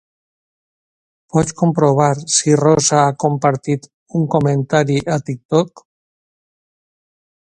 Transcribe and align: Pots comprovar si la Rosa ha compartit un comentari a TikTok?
Pots 1.33 1.53
comprovar 1.61 2.07
si 2.35 2.55
la 2.55 2.57
Rosa 2.61 2.97
ha 3.01 3.13
compartit 3.25 3.85
un 4.21 4.25
comentari 4.37 4.97
a 5.17 5.19
TikTok? 5.29 5.85